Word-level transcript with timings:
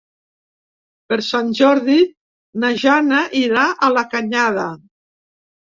Per 1.11 1.19
Sant 1.27 1.51
Jordi 1.61 1.99
na 2.65 2.73
Jana 2.87 3.23
irà 3.45 3.71
a 3.91 3.95
la 3.99 4.07
Canyada. 4.17 4.71